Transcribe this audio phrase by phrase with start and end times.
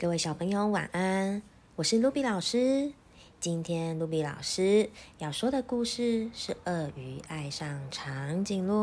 [0.00, 1.42] 各位小朋友晚安，
[1.74, 2.92] 我是卢比老师。
[3.40, 8.74] 今天卢比老师要说的故事是《鳄鱼爱上长颈鹿》。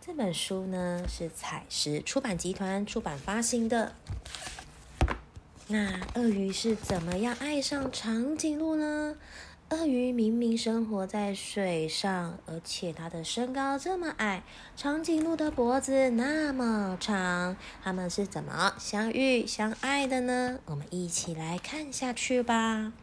[0.00, 3.96] 这本书呢是彩石出版集团出版发行的。
[5.66, 9.16] 那鳄鱼是怎么样爱上长颈鹿呢？
[9.70, 14.42] 鳄鱼明明生活在水上，而且它的身高这么矮，
[14.74, 20.58] 长颈鹿的脖子那么长，它们是怎么相遇相爱的呢？
[20.64, 22.94] 我们一起来看下去吧。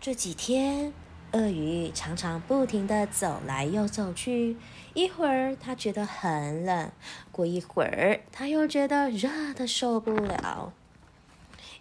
[0.00, 0.92] 这几天，
[1.30, 4.56] 鳄鱼常常不停的走来又走去，
[4.94, 6.90] 一会儿它觉得很冷，
[7.30, 10.72] 过一会儿它又觉得热的受不了。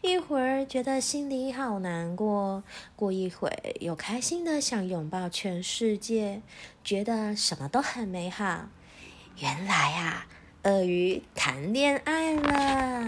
[0.05, 2.61] 一会儿觉得心里好难过，
[2.93, 6.41] 过一会儿又开心的想拥抱全世界，
[6.83, 8.67] 觉得什么都很美好。
[9.37, 10.27] 原来啊，
[10.63, 13.05] 鳄鱼谈恋爱了。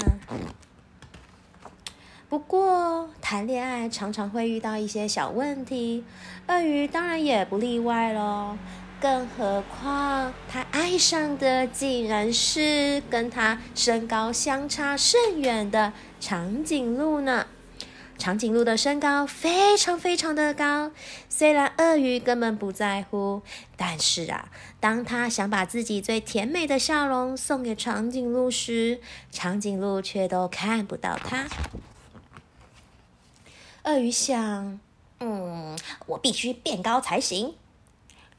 [2.30, 6.06] 不过谈恋爱常常会遇到一些小问题，
[6.48, 8.58] 鳄鱼当然也不例外喽。
[9.02, 15.92] 更何况他爱上的竟然是跟他身高相差甚远的。
[16.26, 17.46] 长颈鹿呢？
[18.18, 20.90] 长颈鹿的身高非常非常的高，
[21.30, 23.44] 虽然鳄鱼根本不在乎，
[23.78, 29.00] 但是啊，当他想把自己最甜美的笑容送给长颈鹿时，
[29.32, 31.46] 长颈鹿却都看不到它。
[33.84, 34.80] 鳄鱼想：
[35.20, 37.54] 嗯，我必须变高才行。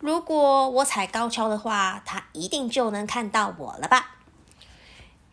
[0.00, 4.15] 如果我踩高跷的话，它一定就能看到我了吧？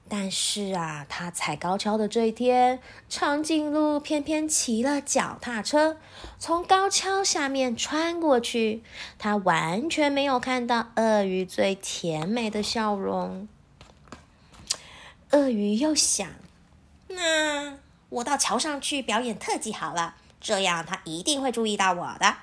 [0.10, 5.98] 但是啊，他踩高跷的这一天，长颈鹿偏偏骑了脚踏车，
[6.38, 8.84] 从高跷下面穿过去。
[9.18, 13.48] 他完全没有看到鳄鱼最甜美的笑容。
[15.32, 16.28] 鳄鱼又想：
[17.08, 17.80] 那
[18.10, 22.36] 我到桥上去表演特技好了，这样他一定会注意到我的。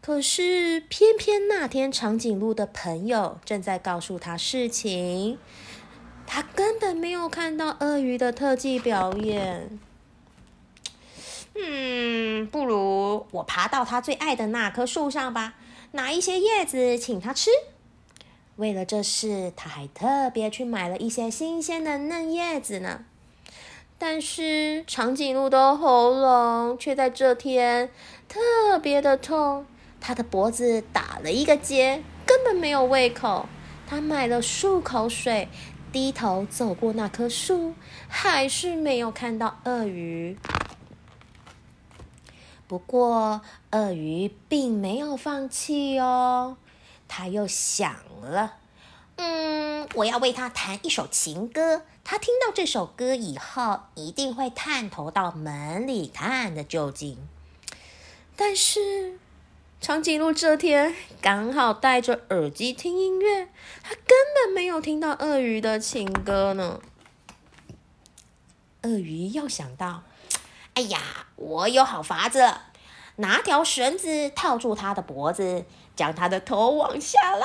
[0.00, 5.38] 可是，偏偏那天长颈鹿的朋友正在告诉他事情。
[6.34, 9.78] 他根本没有看到鳄鱼的特技表演。
[11.54, 15.52] 嗯，不如我爬到他最爱的那棵树上吧，
[15.90, 17.50] 拿一些叶子请他吃。
[18.56, 23.04] 为了这事，他还特别去买了一些新鲜的嫩叶子呢。
[23.98, 27.90] 但是长颈鹿的喉咙却在这天
[28.26, 29.66] 特别的痛，
[30.00, 33.46] 它的脖子打了一个结，根本没有胃口。
[33.86, 35.50] 他买了漱口水。
[35.92, 37.74] 低头走过那棵树，
[38.08, 40.38] 还是没有看到鳄鱼。
[42.66, 43.42] 不过，
[43.72, 46.56] 鳄鱼并没有放弃哦。
[47.06, 48.54] 他又想了
[49.16, 51.82] ：“嗯，我要为他弹一首情歌。
[52.02, 57.18] 他听到这首歌以后，一定会探头到门里看的究竟。”
[58.34, 59.18] 但是。
[59.82, 63.48] 长颈鹿这天刚好戴着耳机听音乐，
[63.82, 66.80] 他根本没有听到鳄鱼的情歌呢。
[68.82, 70.04] 鳄鱼又想到
[70.74, 72.54] ：“哎呀，我有好法子，
[73.16, 75.64] 拿条绳子套住它的脖子，
[75.96, 77.44] 将它的头往下拉，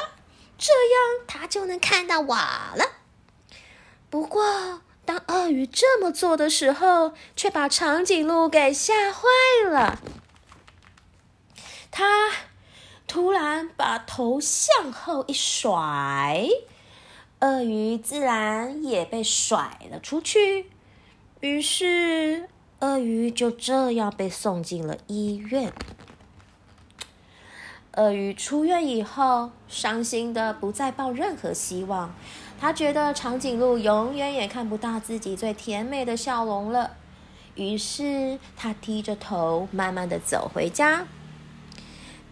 [0.59, 2.85] 这样它就能看到我了。”
[4.11, 9.23] 不过，当鳄鱼这么做的时候，却把长颈鹿给吓坏
[9.67, 9.99] 了。
[11.97, 12.29] 他
[13.07, 16.47] 突然把头向后一甩，
[17.39, 20.67] 鳄鱼自然也被甩了出去。
[21.39, 22.49] 于是，
[22.81, 25.73] 鳄鱼就这样被送进了医院。
[27.93, 32.13] 鳄鱼出院以后，伤心的不再抱任何希望。
[32.59, 36.91] 他觉得长颈鹿永远也看不到自己最甜美的笑容了。
[37.55, 41.07] 于是，他低着头，慢慢的走回家。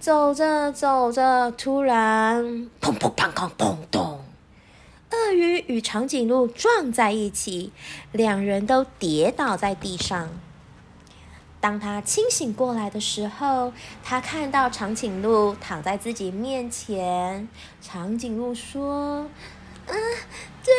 [0.05, 4.23] 走着走着，突然砰砰砰砰砰咚，
[5.09, 7.71] 鳄鱼与长颈鹿撞在一起，
[8.11, 10.29] 两人都跌倒在地上。
[11.59, 13.73] 当他清醒过来的时候，
[14.03, 17.49] 他看到长颈鹿躺在自己面前。
[17.81, 19.25] 长颈鹿说
[19.89, 19.95] ：“嗯，
[20.63, 20.71] 对，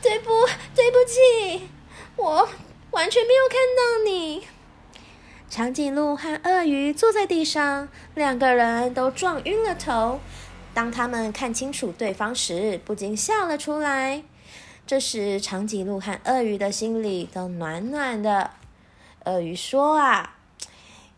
[0.00, 0.30] 对不，
[0.76, 1.68] 对不起，
[2.14, 2.48] 我
[2.92, 4.46] 完全没有看到你。”
[5.50, 10.20] 长颈鹿和鳄鱼坐在地上，两个人都撞晕了头。
[10.72, 14.22] 当他们看清楚对方时，不禁笑了出来。
[14.86, 18.50] 这时，长颈鹿和鳄鱼的心里都暖暖的。
[19.24, 20.36] 鳄鱼说：“啊，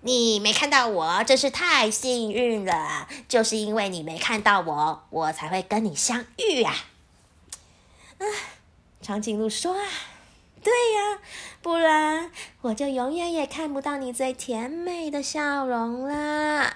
[0.00, 3.08] 你没看到我，真是太幸运了。
[3.28, 6.74] 就是因为你没看到我，我才会跟你相遇啊。”
[8.18, 8.24] 啊，
[9.00, 9.84] 长颈鹿说：“啊，
[10.62, 11.18] 对呀，
[11.60, 12.30] 不然
[12.60, 16.74] 我就永远也看不到你最甜美的笑容啦。”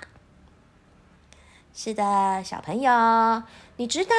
[1.73, 3.43] 是的，小朋友，
[3.77, 4.15] 你知道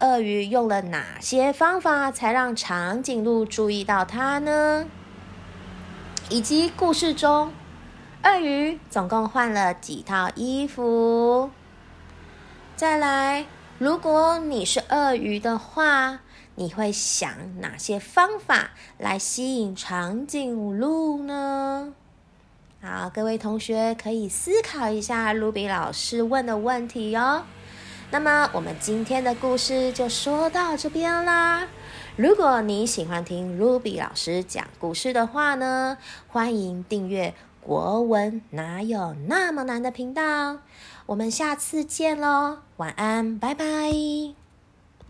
[0.00, 4.86] 鳄鱼用了哪些方法才让长颈鹿注意到它呢？
[6.28, 7.52] 以及故事中，
[8.24, 11.50] 鳄鱼总共换了几套衣服？
[12.76, 13.46] 再来，
[13.80, 16.20] 如果你是鳄鱼的话。
[16.56, 17.30] 你会想
[17.60, 21.94] 哪些方法来吸引长颈鹿呢？
[22.82, 27.44] 好，各位同学可以思考一下卢比老师问的问题哟。
[28.10, 31.66] 那么，我们今天的故事就说到这边啦。
[32.16, 35.96] 如果你喜欢听卢比老师讲故事的话呢，
[36.28, 37.30] 欢迎订阅
[37.66, 40.58] 《国文哪有那么难》的频道。
[41.06, 44.39] 我们下次见喽，晚安，拜拜。